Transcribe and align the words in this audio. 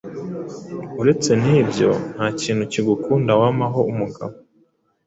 Uretse 1.01 1.31
n’ibyo 1.43 1.89
nta 2.13 2.27
kintu 2.41 2.63
kigukunda 2.71 3.31
wampaho 3.39 3.79
umugabo. 3.91 4.35